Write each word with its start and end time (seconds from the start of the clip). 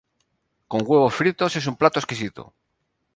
Con 0.71 0.81
huevos 0.83 1.13
fritos 1.13 1.55
es 1.57 1.67
un 1.67 1.75
plato 1.75 1.99
exquisito. 1.99 2.55